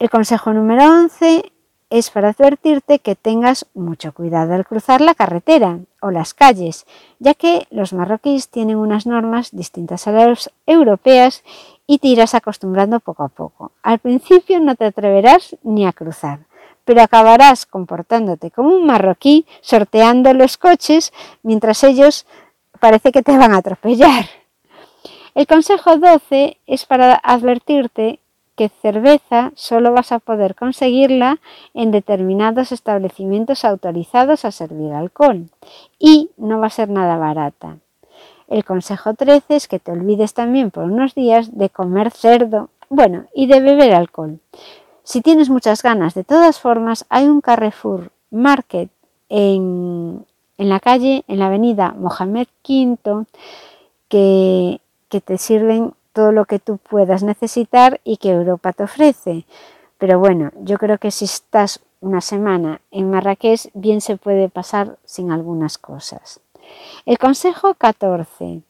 El 0.05 0.11
consejo 0.11 0.53
número 0.53 0.85
11 0.85 1.51
es 1.89 2.11
para 2.11 2.29
advertirte 2.29 2.99
que 2.99 3.17
tengas 3.17 3.65
mucho 3.73 4.13
cuidado 4.13 4.53
al 4.53 4.67
cruzar 4.67 5.01
la 5.01 5.15
carretera 5.15 5.79
o 6.03 6.11
las 6.11 6.35
calles, 6.35 6.85
ya 7.21 7.33
que 7.33 7.67
los 7.71 7.95
marroquíes 7.95 8.51
tienen 8.51 8.77
unas 8.77 9.07
normas 9.07 9.53
distintas 9.53 10.07
a 10.07 10.13
las 10.13 10.51
europeas 10.67 11.43
y 11.87 12.01
te 12.01 12.09
irás 12.09 12.35
acostumbrando 12.35 13.01
poco 13.01 13.23
a 13.23 13.29
poco. 13.29 13.73
Al 13.83 13.99
principio 13.99 14.61
no 14.61 14.75
te 14.75 14.85
atreverás 14.85 15.57
ni 15.63 15.87
a 15.87 15.95
cruzar, 15.95 16.41
pero 16.85 17.01
acabarás 17.01 17.65
comportándote 17.65 18.51
como 18.51 18.75
un 18.75 18.85
marroquí 18.85 19.47
sorteando 19.63 20.35
los 20.35 20.59
coches 20.59 21.15
mientras 21.43 21.83
ellos 21.83 22.27
parece 22.79 23.11
que 23.11 23.23
te 23.23 23.39
van 23.39 23.55
a 23.55 23.57
atropellar. 23.57 24.27
El 25.35 25.47
consejo 25.47 25.97
12 25.97 26.59
es 26.67 26.85
para 26.85 27.15
advertirte 27.15 28.21
que 28.57 28.69
cerveza 28.69 29.53
solo 29.55 29.93
vas 29.93 30.13
a 30.13 30.19
poder 30.19 30.55
conseguirla 30.55 31.39
en 31.75 31.91
determinados 31.91 32.73
establecimientos 32.73 33.65
autorizados 33.65 34.45
a 34.45 34.53
servir 34.53 34.93
alcohol 34.93 35.49
y 35.99 36.31
no 36.37 36.61
va 36.61 36.69
a 36.69 36.71
ser 36.71 36.89
nada 36.89 37.17
barata. 37.17 37.79
El 38.49 38.65
consejo 38.65 39.15
13 39.15 39.57
es 39.57 39.69
que 39.69 39.79
te 39.79 39.93
olvides 39.93 40.35
también 40.35 40.71
por 40.71 40.85
unos 40.85 41.15
días 41.15 41.57
de 41.57 41.71
comer 41.71 42.11
cerdo, 42.11 42.69
bueno, 42.89 43.25
y 43.35 43.47
de 43.47 43.61
beber 43.61 43.95
alcohol. 43.95 44.39
Si 45.03 45.21
tienes 45.21 45.51
muchas 45.51 45.83
ganas, 45.83 46.15
de 46.15 46.25
todas 46.25 46.61
formas, 46.61 47.07
hay 47.09 47.27
un 47.27 47.41
Carrefour 47.41 48.11
Market 48.31 48.91
en, 49.29 50.25
en 50.59 50.69
la 50.69 50.81
calle, 50.81 51.25
en 51.29 51.39
la 51.39 51.47
avenida 51.47 51.95
Mohamed 51.99 52.47
V, 52.67 53.25
que, 54.09 54.81
que 55.09 55.21
te 55.21 55.39
sirven 55.39 55.93
todo 56.15 56.33
lo 56.33 56.47
que 56.47 56.59
tú 56.59 56.79
puedas 56.79 57.23
necesitar 57.23 58.01
y 58.05 58.17
que 58.17 58.31
Europa 58.31 58.73
te 58.73 58.85
ofrece. 58.85 59.45
Pero 59.99 60.19
bueno, 60.19 60.53
yo 60.63 60.79
creo 60.79 60.97
que 60.97 61.11
si 61.11 61.27
estás 61.27 61.81
una 62.01 62.21
semana 62.21 62.81
en 62.91 63.11
Marrakech, 63.11 63.71
bien 63.75 64.01
se 64.01 64.17
puede 64.17 64.49
pasar 64.49 64.97
sin 65.05 65.31
algunas 65.31 65.77
cosas. 65.77 66.41
El 67.05 67.19
consejo 67.19 67.75
14 67.75 68.63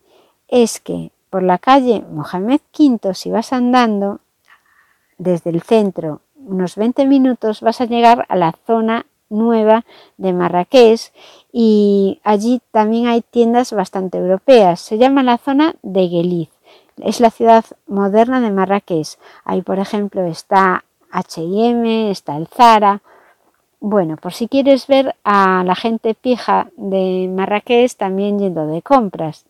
es 0.48 0.80
que 0.80 1.12
por 1.30 1.42
la 1.42 1.58
calle 1.58 2.04
Mohamed 2.10 2.60
V, 2.76 3.14
si 3.14 3.30
vas 3.30 3.52
andando 3.52 4.20
desde 5.18 5.50
el 5.50 5.62
centro 5.62 6.20
unos 6.36 6.76
20 6.76 7.06
minutos, 7.06 7.60
vas 7.60 7.80
a 7.80 7.86
llegar 7.86 8.26
a 8.28 8.36
la 8.36 8.54
zona 8.66 9.06
nueva 9.30 9.84
de 10.16 10.32
Marrakech 10.32 11.12
y 11.52 12.20
allí 12.22 12.60
también 12.70 13.06
hay 13.06 13.22
tiendas 13.22 13.72
bastante 13.72 14.18
europeas. 14.18 14.80
Se 14.80 14.98
llama 14.98 15.22
la 15.22 15.38
zona 15.38 15.74
de 15.82 16.08
Gueliz. 16.08 16.53
Es 16.98 17.20
la 17.20 17.30
ciudad 17.30 17.64
moderna 17.86 18.40
de 18.40 18.50
Marrakech. 18.50 19.18
Ahí, 19.44 19.62
por 19.62 19.78
ejemplo, 19.78 20.24
está 20.24 20.84
HM, 21.12 22.10
está 22.10 22.36
el 22.36 22.46
Zara. 22.48 23.02
Bueno, 23.80 24.16
por 24.16 24.32
si 24.32 24.48
quieres 24.48 24.86
ver 24.86 25.14
a 25.24 25.62
la 25.64 25.74
gente 25.74 26.14
pija 26.14 26.70
de 26.76 27.30
Marrakech 27.30 27.96
también 27.96 28.38
yendo 28.38 28.66
de 28.66 28.80
compras. 28.82 29.44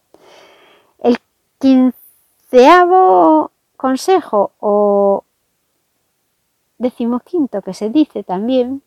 El 0.98 1.18
quinceavo 1.58 3.50
consejo 3.76 4.52
o 4.60 5.24
decimoquinto 6.78 7.62
que 7.62 7.74
se 7.74 7.90
dice 7.90 8.24
también 8.24 8.82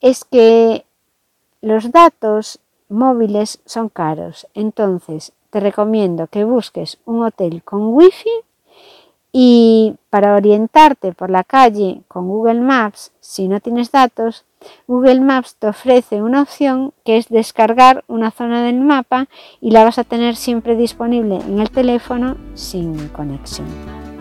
es 0.00 0.24
que 0.24 0.84
los 1.60 1.90
datos 1.90 2.60
móviles 2.88 3.60
son 3.64 3.88
caros. 3.88 4.46
Entonces, 4.54 5.32
te 5.56 5.60
recomiendo 5.60 6.26
que 6.26 6.44
busques 6.44 6.98
un 7.06 7.24
hotel 7.24 7.62
con 7.64 7.94
wifi 7.94 8.28
y 9.32 9.94
para 10.10 10.34
orientarte 10.34 11.12
por 11.12 11.30
la 11.30 11.44
calle 11.44 12.02
con 12.08 12.28
Google 12.28 12.60
Maps, 12.60 13.12
si 13.20 13.48
no 13.48 13.58
tienes 13.60 13.90
datos, 13.90 14.44
Google 14.86 15.22
Maps 15.22 15.56
te 15.58 15.68
ofrece 15.68 16.20
una 16.20 16.42
opción 16.42 16.92
que 17.06 17.16
es 17.16 17.30
descargar 17.30 18.04
una 18.06 18.32
zona 18.32 18.62
del 18.64 18.80
mapa 18.80 19.28
y 19.62 19.70
la 19.70 19.84
vas 19.84 19.98
a 19.98 20.04
tener 20.04 20.36
siempre 20.36 20.76
disponible 20.76 21.36
en 21.36 21.58
el 21.58 21.70
teléfono 21.70 22.36
sin 22.52 23.08
conexión. 23.08 23.66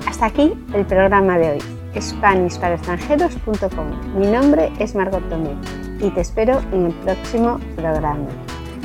Hasta 0.07 0.27
aquí 0.27 0.53
el 0.73 0.85
programa 0.85 1.37
de 1.37 1.51
hoy, 1.51 1.59
SpanishParaExtranjeros.com. 1.99 4.17
Mi 4.17 4.27
nombre 4.27 4.71
es 4.79 4.95
Margot 4.95 5.27
Tomé 5.27 5.57
y 5.99 6.11
te 6.11 6.21
espero 6.21 6.61
en 6.71 6.85
el 6.85 6.93
próximo 6.93 7.59
programa. 7.75 8.29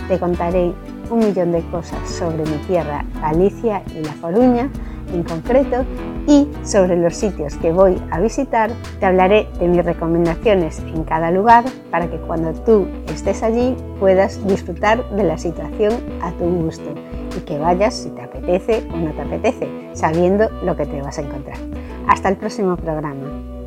Te 0.08 0.18
contaré 0.18 0.74
un 1.10 1.18
millón 1.20 1.52
de 1.52 1.62
cosas 1.70 2.08
sobre 2.08 2.44
mi 2.44 2.56
tierra, 2.66 3.04
Galicia 3.20 3.82
y 3.94 4.04
La 4.04 4.14
Coruña 4.20 4.70
en 5.12 5.24
concreto, 5.24 5.84
y 6.26 6.48
sobre 6.64 6.96
los 6.96 7.16
sitios 7.16 7.56
que 7.56 7.72
voy 7.72 8.00
a 8.10 8.20
visitar, 8.20 8.70
te 9.00 9.06
hablaré 9.06 9.48
de 9.58 9.66
mis 9.66 9.84
recomendaciones 9.84 10.78
en 10.80 11.04
cada 11.04 11.30
lugar 11.30 11.64
para 11.90 12.08
que 12.08 12.18
cuando 12.18 12.52
tú 12.52 12.86
estés 13.12 13.42
allí 13.42 13.76
puedas 13.98 14.46
disfrutar 14.46 15.08
de 15.10 15.24
la 15.24 15.38
situación 15.38 15.94
a 16.22 16.30
tu 16.32 16.44
gusto 16.44 16.94
y 17.36 17.40
que 17.40 17.58
vayas 17.58 17.94
si 17.94 18.10
te 18.10 18.22
apetece 18.22 18.86
o 18.92 18.96
no 18.96 19.12
te 19.12 19.22
apetece, 19.22 19.68
sabiendo 19.94 20.48
lo 20.62 20.76
que 20.76 20.86
te 20.86 21.02
vas 21.02 21.18
a 21.18 21.22
encontrar. 21.22 21.58
Hasta 22.06 22.28
el 22.28 22.36
próximo 22.36 22.76
programa. 22.76 23.59